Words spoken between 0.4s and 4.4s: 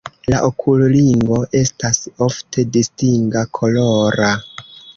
okulringo estas ofte distinga kolora.